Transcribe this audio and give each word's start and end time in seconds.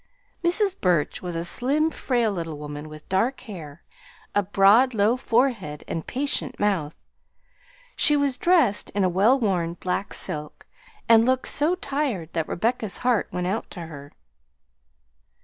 Mrs. 0.43 0.75
Burch 0.81 1.21
was 1.21 1.35
a 1.35 1.45
slim, 1.45 1.91
frail 1.91 2.31
little 2.31 2.57
woman 2.57 2.89
with 2.89 3.07
dark 3.07 3.41
hair, 3.41 3.83
a 4.33 4.41
broad 4.41 4.95
low 4.95 5.15
forehead, 5.15 5.83
and 5.87 6.07
patient 6.07 6.59
mouth. 6.59 7.05
She 7.95 8.15
was 8.17 8.35
dressed 8.35 8.89
in 8.95 9.03
a 9.03 9.09
well 9.09 9.39
worn 9.39 9.75
black 9.75 10.15
silk, 10.15 10.65
and 11.07 11.23
looked 11.23 11.49
so 11.49 11.75
tired 11.75 12.33
that 12.33 12.47
Rebecca's 12.47 12.97
heart 13.05 13.29
went 13.31 13.45
out 13.45 13.69
to 13.69 13.81
her. 13.81 14.11